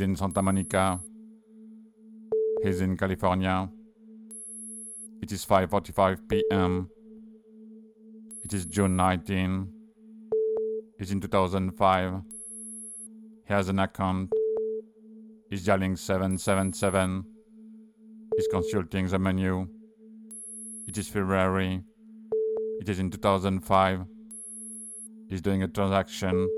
[0.00, 0.98] He's in Santa Monica.
[2.62, 3.68] He's in California.
[5.20, 6.88] It is 5:45 p.m.
[8.42, 9.68] It is June 19.
[10.98, 12.22] He's in 2005.
[13.46, 14.32] He has an account.
[15.50, 17.22] He's dialing 777.
[18.38, 19.68] He's consulting the menu.
[20.88, 21.82] It is February.
[22.80, 24.06] It is in 2005.
[25.28, 26.48] He's doing a transaction.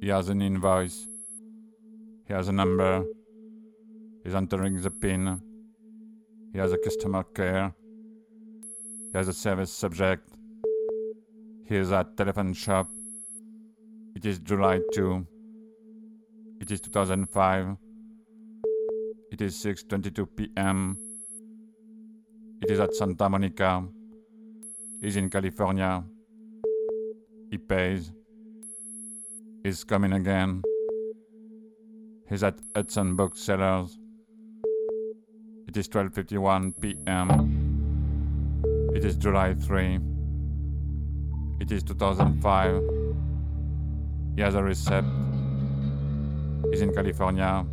[0.00, 1.11] He has an invoice.
[2.26, 3.04] He has a number.
[4.24, 5.40] He's entering the PIN.
[6.52, 7.74] He has a customer care.
[9.12, 10.28] He has a service subject.
[11.66, 12.88] He is at telephone shop.
[14.14, 15.26] It is July 2.
[16.60, 17.76] It is 2005.
[19.32, 20.98] It is 6:22 p.m.
[22.60, 23.84] It is at Santa Monica.
[25.00, 26.04] He's in California.
[27.50, 28.12] He pays.
[29.64, 30.62] He's coming again.
[32.32, 33.98] He's at Hudson Booksellers.
[35.68, 37.28] It is 12:51 p.m.
[38.94, 40.00] It is July 3.
[41.60, 42.82] It is 2005.
[44.34, 45.04] He has a receipt.
[46.70, 47.66] He's in California.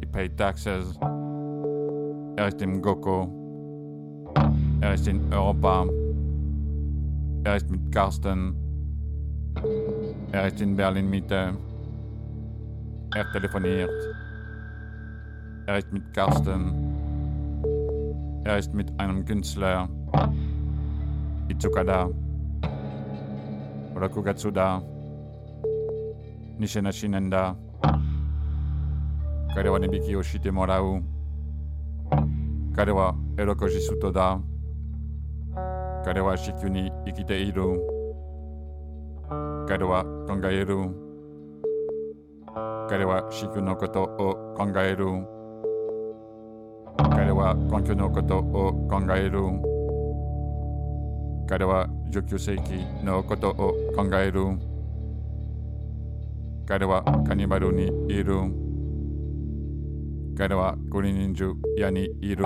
[0.00, 0.94] He paid taxes.
[2.36, 3.32] Er ist im Goko.
[4.82, 5.86] Ist in Europa.
[7.46, 8.54] Er ist mit Carsten.
[10.32, 11.56] Er ist in Berlin Mitte.
[13.14, 13.90] Er telefoniert.
[15.66, 16.72] Er ist mit Carsten.
[18.44, 19.88] Er ist mit einem Künstler.
[21.48, 22.08] Itsukada.
[23.94, 24.82] Oder Kugatsuda.
[26.58, 27.54] Nishina Shinenda.
[29.54, 31.02] Karewa Nebiki Yoshite shite morau.
[32.72, 34.40] Karewa Erokoji Sutoda.
[36.02, 37.78] Karewa Shikuni ikite iru.
[39.68, 41.01] Karewa Tongaeru.
[42.92, 44.06] 彼は地球に生きている。
[44.12, 45.06] 彼は考える。
[47.08, 49.08] 彼は地球のことを考える。
[49.08, 49.40] 彼は環境のことを考える。
[51.48, 54.44] 彼は19世紀のことを考える。
[56.68, 58.34] 彼はカニバルにいる。
[60.36, 62.44] 彼はクリーニング屋にいる。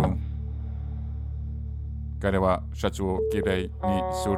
[2.22, 3.70] 彼はシャツをきれいに
[4.22, 4.36] する。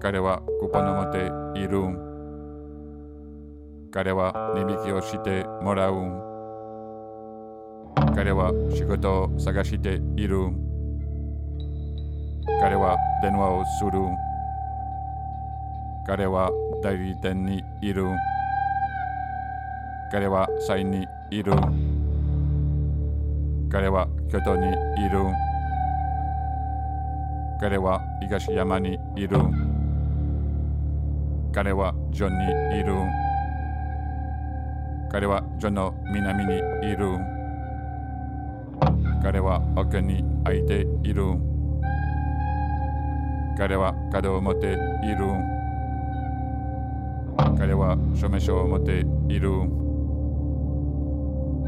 [0.00, 2.05] 彼はクポのもている。
[3.90, 5.94] 彼は値引きをしてもらう。
[8.14, 10.50] 彼は仕事を探している。
[12.60, 13.92] 彼は電話をする。
[16.06, 16.50] 彼は
[16.82, 18.04] 代理店にいる。
[20.10, 21.52] 彼はサインにいる。
[23.70, 24.72] 彼は京都にい
[25.10, 25.18] る。
[27.60, 29.38] 彼は東山にいる。
[31.52, 32.38] 彼はジョン
[32.72, 33.25] にいる。
[35.10, 37.18] 彼はジョの南にいる。
[39.22, 41.22] 彼は奥に開いている。
[43.56, 44.76] 彼は角を持っている。
[47.56, 48.98] 彼は証明書を持って
[49.32, 49.50] いる。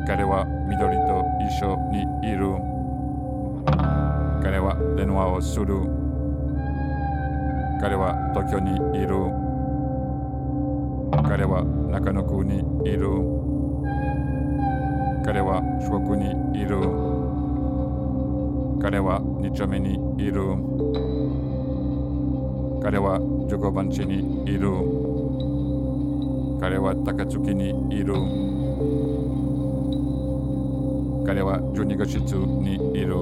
[0.06, 2.46] 彼は緑と一緒にいる。
[4.42, 5.66] 彼は電話をする。
[7.80, 9.47] 彼は東京にいる。
[11.28, 13.06] 彼は中野区にいる。
[15.26, 16.80] 彼は四国にいる。
[18.80, 20.40] 彼は二丁目にいる。
[22.82, 24.70] 彼は15番地にいる。
[26.62, 28.14] 彼は高槻にいる。
[31.26, 33.14] 彼は12号室にいる。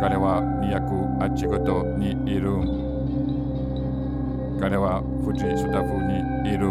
[0.00, 2.81] 彼は208ごとにいる。
[4.62, 6.68] 彼は富士スタッフにいる。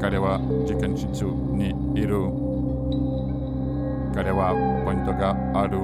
[0.00, 2.16] 彼は事件室にいる。
[4.14, 4.54] 彼は
[4.86, 5.76] ポイントがある。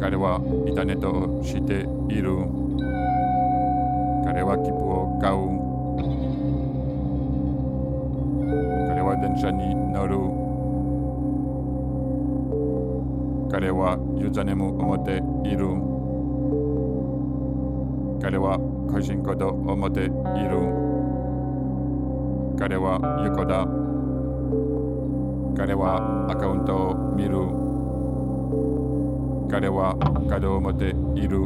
[0.00, 2.34] 彼はインターネットをしている。
[4.26, 5.38] 彼は切符を買う。
[8.88, 10.16] 彼は電車に乗る。
[13.48, 15.89] 彼はユーザーネームを持っている。
[18.20, 18.58] 彼は
[18.92, 20.10] 会心コードを持っている。
[22.58, 23.66] 彼は横だ。
[25.56, 27.30] 彼はアカウントを見る。
[29.50, 29.96] 彼は
[30.28, 31.38] カードを持っている。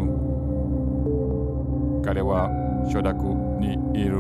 [2.05, 2.51] 彼は
[2.93, 3.25] 承諾
[3.61, 4.19] にいる。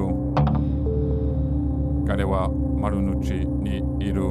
[2.07, 4.23] 彼は丸の内にいる。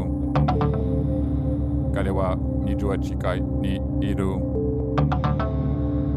[1.94, 2.36] 彼は
[2.66, 4.26] 28階にいる。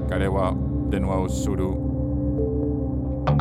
[0.09, 0.55] 彼は
[0.91, 1.86] 電話をする。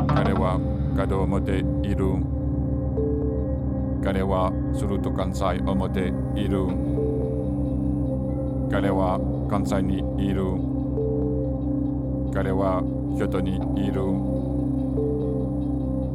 [0.08, 0.60] 彼は
[0.98, 2.06] 角を持っている。
[4.04, 6.68] 彼はすると関西を持っている。
[8.72, 10.44] 彼は関西にいる。
[12.34, 12.84] 彼は
[13.18, 14.02] 京都にいる。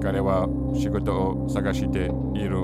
[0.02, 2.56] 彼は仕事を探している。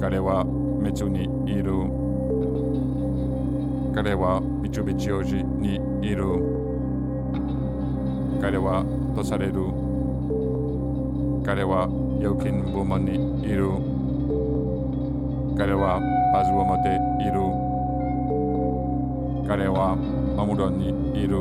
[0.00, 0.44] 彼は
[0.82, 1.72] 別にいる。
[3.94, 6.24] 彼は三菱王子にいる。
[8.40, 8.84] 彼は
[9.18, 9.54] とされる。
[11.44, 11.88] 彼は
[12.20, 13.68] 預金部門にいる。
[15.58, 16.00] 彼は
[16.32, 16.94] パズを持って
[17.24, 17.40] いる。
[19.48, 19.96] 彼は
[20.36, 21.34] マムロンにいる。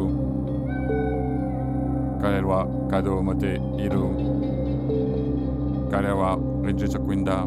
[2.19, 3.99] 彼は角を持っている。
[5.91, 6.35] 彼は
[6.65, 7.45] 臨時職員だ。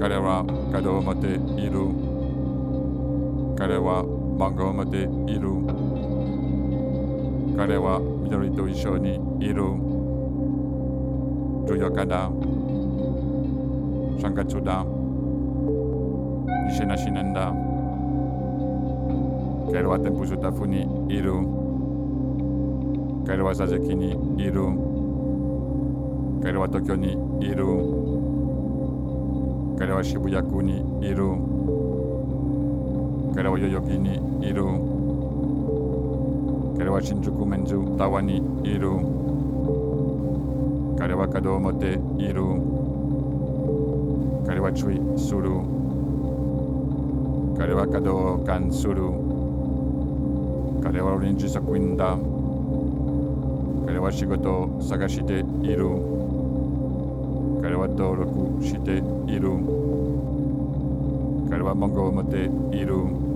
[0.00, 1.26] 彼は角を持って
[1.60, 1.92] いる。
[3.58, 6.05] 彼は漫画を持っている。
[7.56, 9.62] 彼は緑と一緒にいる。
[11.64, 12.28] 14日だ。
[14.20, 14.84] 3月だ。
[16.70, 17.54] 2007年だ。
[19.72, 21.32] 彼は店舗スタッフにいる。
[23.26, 24.62] 彼は座席にいる。
[26.42, 27.64] 彼は東京にいる。
[29.78, 31.24] 彼は渋谷区にいる。
[33.34, 34.95] 彼は代々木にいる。
[36.78, 38.90] 彼は新宿メンズタワーにいる。
[40.98, 42.42] 彼は角を持っている。
[44.46, 45.50] 彼は注意する。
[47.58, 48.96] 彼は角を感する。
[50.82, 52.18] 彼は臨時職員だ。
[53.86, 55.88] 彼は仕事を探している。
[57.62, 58.98] 彼は登録して
[59.32, 59.50] いる。
[61.48, 63.35] 彼は文句を持っている。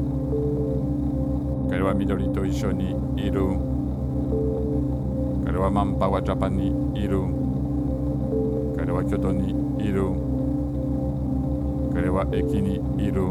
[1.71, 3.41] 彼は緑と一緒にいる。
[5.47, 7.21] 彼はマンパワジャパンにいる。
[8.77, 10.03] 彼は京都にいる。
[11.95, 13.23] 彼は駅にいる。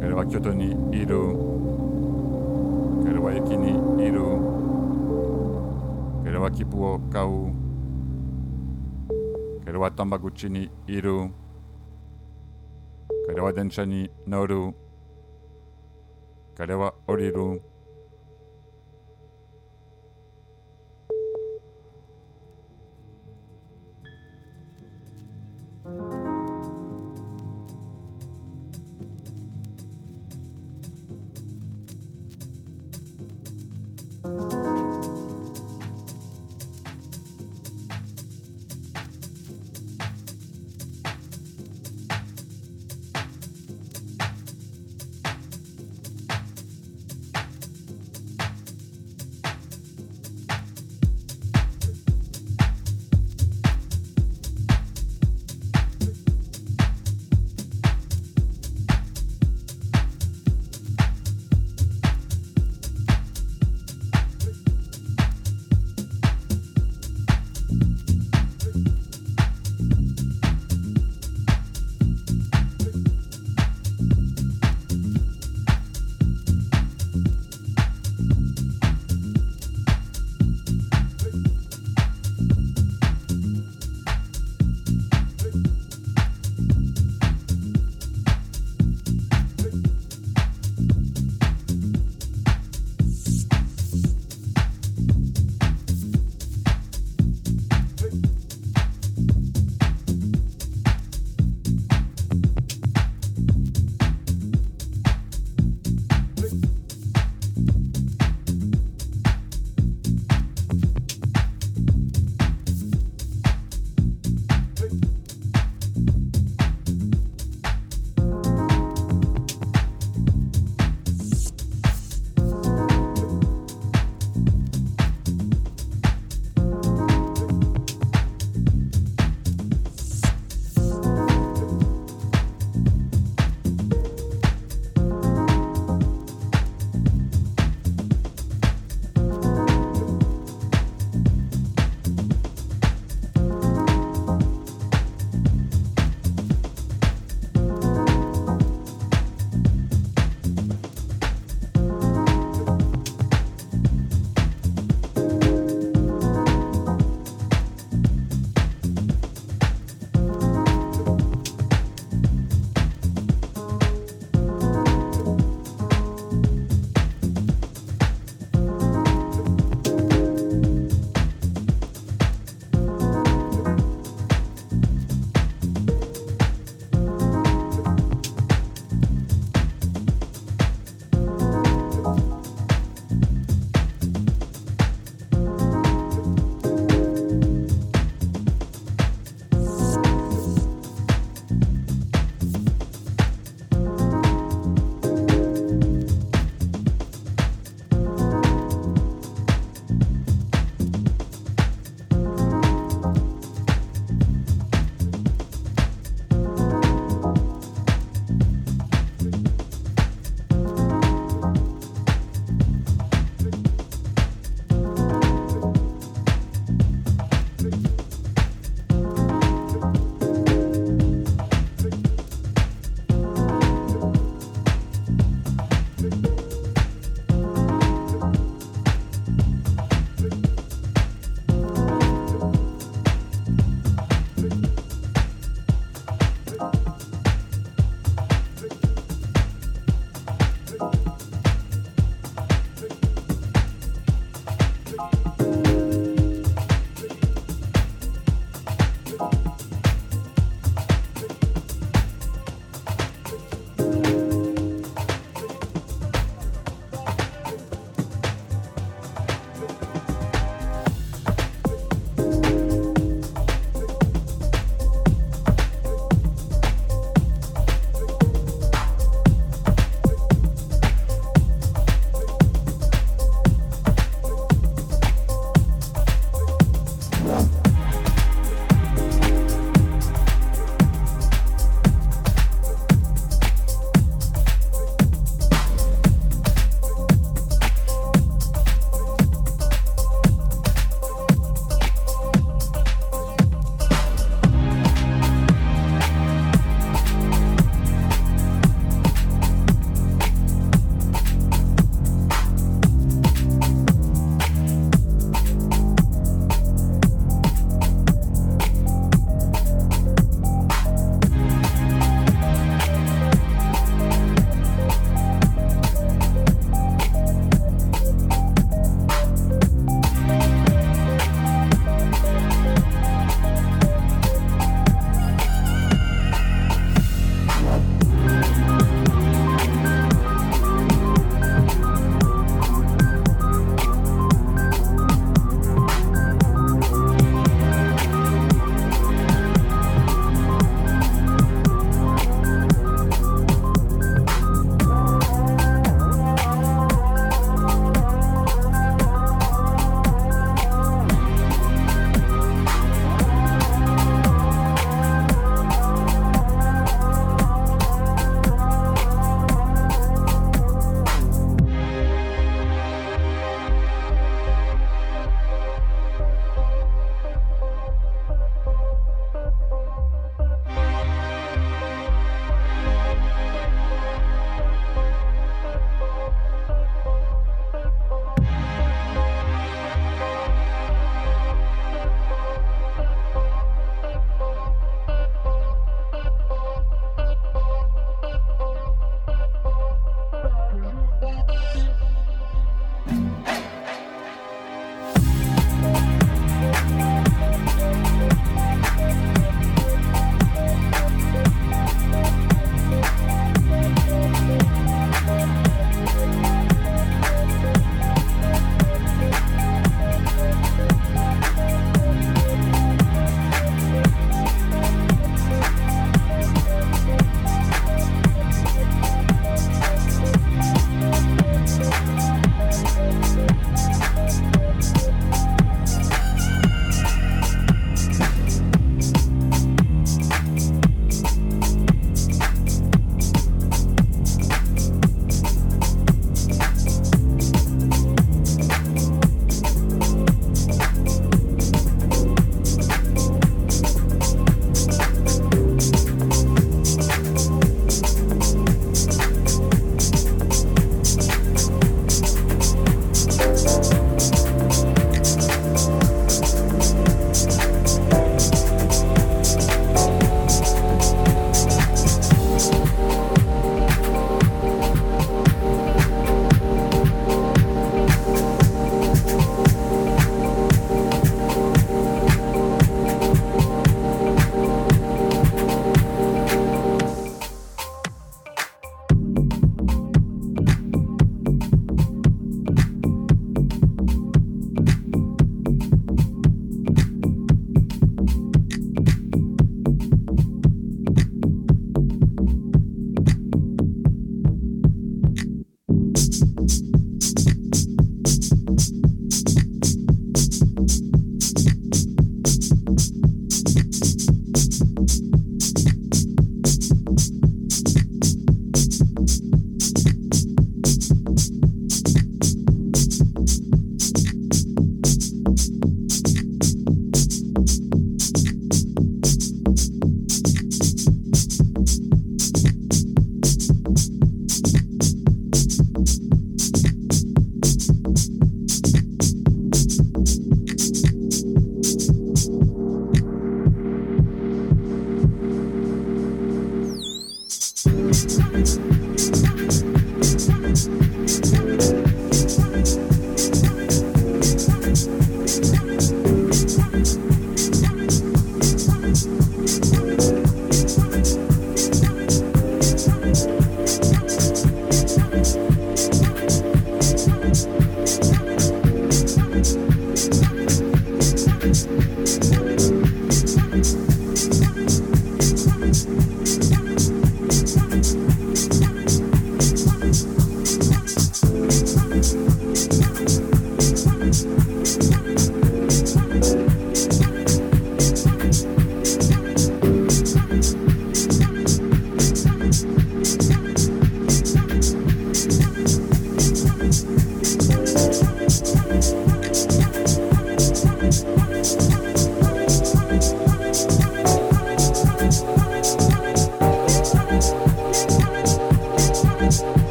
[0.00, 1.18] 彼は京都にいる。
[3.04, 3.68] 彼は駅に
[4.02, 4.22] いる。
[6.24, 7.52] 彼は切符を買う。
[9.66, 11.30] 彼はタンバ口にいる。
[13.26, 14.87] 彼は電車に乗る。
[16.58, 17.62] 彼は降りる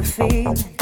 [0.00, 0.79] we're feeling.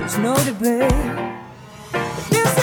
[0.00, 2.59] There's no debate.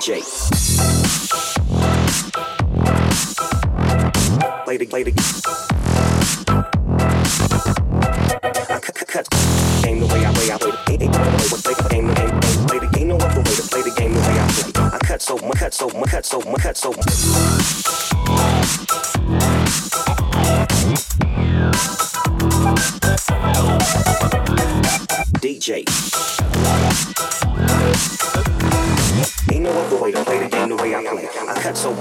[0.00, 0.24] DJ.
[4.64, 5.12] Play the play the
[8.70, 9.28] I cut
[9.82, 10.72] game the way I way I play.
[10.88, 11.26] Ain't no way
[11.60, 13.90] play the game the game game play the ain't no other way to play the
[13.94, 14.72] game the way I play.
[14.84, 16.92] I cut so much cut so much cut so much cut so
[22.92, 22.99] much.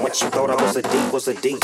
[0.09, 1.59] You thought I was a D, was a D.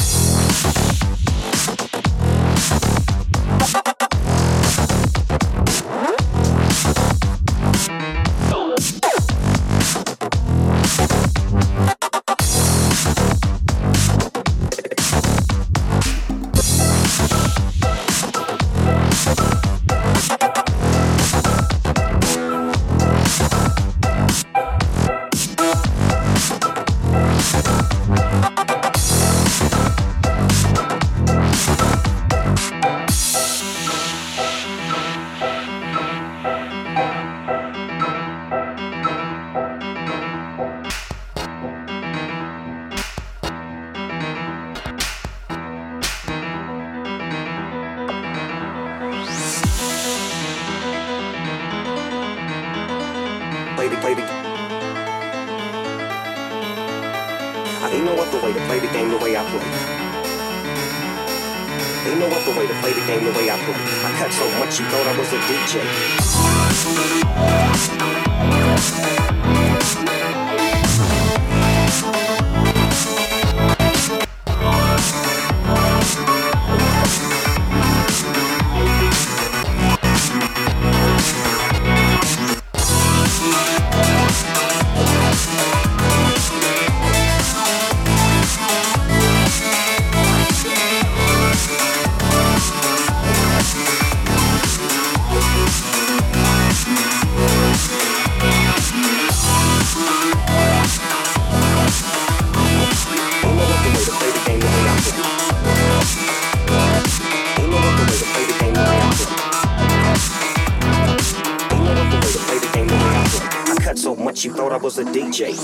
[115.16, 115.56] DJ.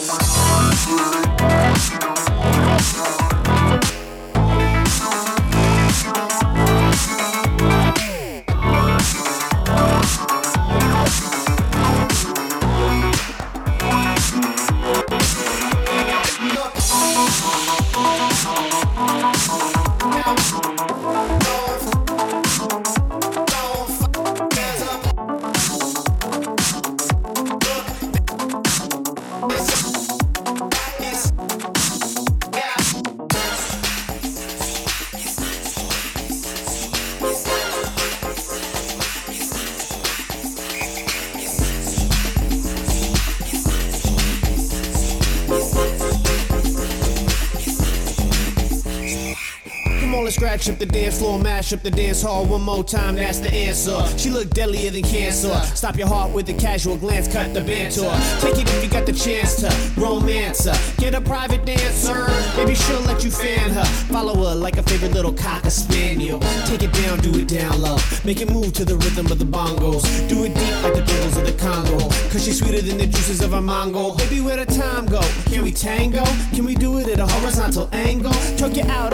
[50.61, 53.15] Scratch up the dance floor, mash up the dance hall one more time.
[53.15, 53.97] That's the answer.
[54.15, 55.59] She look deadlier than cancer.
[55.73, 58.11] Stop your heart with a casual glance, cut the banter.
[58.41, 60.77] Take it if you got the chance to romance her.
[61.01, 63.85] Get a private dancer, maybe she'll let you fan her.
[64.13, 66.39] Follow her like a favorite little cocker spaniel.
[66.67, 67.97] Take it down, do it down low.
[68.23, 70.03] Make it move to the rhythm of the bongos.
[70.29, 71.97] Do it deep like the jungles of the Congo.
[72.29, 74.13] Cause she's sweeter than the juices of a mango.
[74.15, 75.21] Baby, where the time go?
[75.45, 76.23] Can we tango?
[76.53, 78.33] Can we do it at a horizontal angle?
[78.57, 79.11] Choke you out,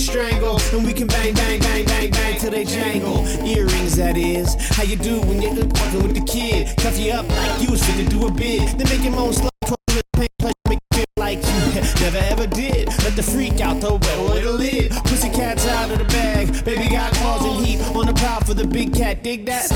[0.00, 0.58] strangle.
[0.72, 3.26] And we can bang, bang, bang, bang, bang till they jangle.
[3.46, 4.54] Earrings, that is.
[4.76, 6.76] How you do when you're walking with the kid?
[6.78, 8.78] Cuff you up like you was fit to do a bid.
[8.78, 9.50] Then make it more slow.
[9.66, 12.88] twirl pain, pleasure, make it feel like you never ever did.
[13.04, 14.90] Let the freak out the way the lid.
[15.04, 16.64] Pussy cats out of the bag.
[16.64, 19.22] Baby got claws and heat on the prowl for the big cat.
[19.22, 19.69] Dig that?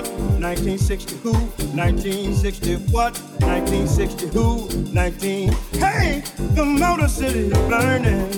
[0.00, 1.32] 1960 who?
[1.32, 3.18] 1960 what?
[3.42, 4.68] 1960 who?
[4.90, 5.52] 19.
[5.72, 6.22] Hey,
[6.54, 8.30] the Motor City is burning.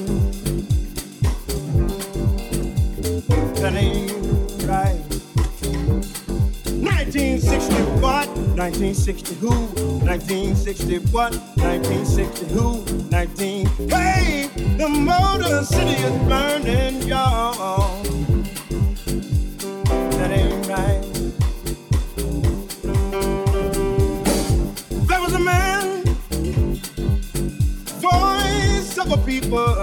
[3.61, 4.11] That ain't
[4.65, 4.99] right.
[6.83, 8.27] 1960 what?
[8.57, 9.51] 1960 who?
[10.05, 11.35] 1960 what?
[11.57, 12.85] 1960 who?
[13.11, 13.67] 19.
[13.89, 18.03] Hey, the Motor City is burning, y'all.
[20.19, 21.04] That ain't right.
[29.25, 29.75] People,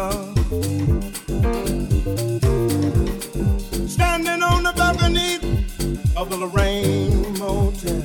[3.88, 5.36] standing on the balcony
[6.16, 8.02] of the Lorraine Motel.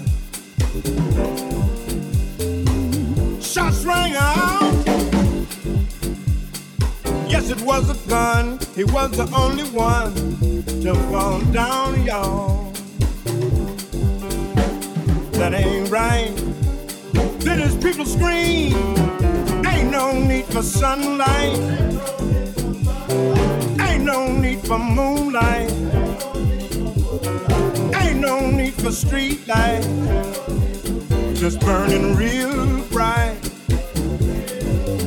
[3.41, 4.85] Shots rang out.
[7.29, 8.59] Yes, it was a gun.
[8.75, 10.15] He was the only one
[10.83, 12.73] to fall down, y'all.
[15.33, 16.35] That ain't right.
[17.41, 19.16] Then his people scream.
[19.77, 21.59] Ain't no need for sunlight.
[23.79, 25.71] Ain't no need for moonlight.
[28.01, 29.83] Ain't no need for street light.
[31.35, 33.37] Just burning real bright.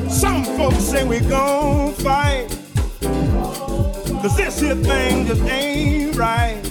[0.07, 2.47] Some folks say we gon' fight.
[4.21, 6.61] Cause this here thing just ain't right.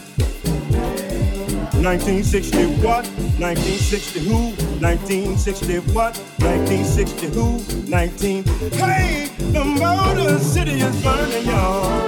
[1.82, 3.07] 1960 what?
[3.38, 4.68] 1960 who?
[4.81, 6.16] 1960 what?
[6.39, 7.59] 1960 who?
[7.91, 8.45] 19.
[8.74, 12.07] Hey, the Motor City is burning, y'all.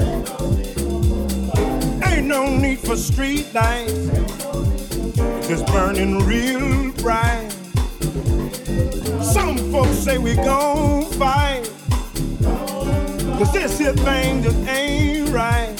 [2.21, 4.05] Ain't no need for street lights.
[5.47, 7.49] Just burning real bright.
[9.23, 11.67] Some folks say we gon' fight.
[13.39, 15.73] Cause this here thing just ain't right.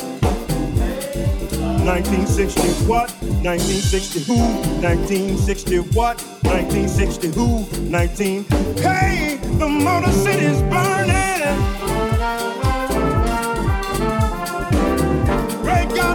[1.86, 3.12] 1960 what?
[3.22, 4.38] 1960 who?
[4.82, 6.20] 1960 what?
[6.42, 7.68] 1960 who?
[7.88, 8.46] 19.
[8.78, 11.91] Hey, the Motor City's burning.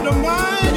[0.07, 0.76] Great God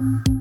[0.00, 0.40] Música